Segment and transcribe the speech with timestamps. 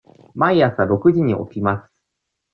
[0.33, 1.91] 毎朝六時に起きます。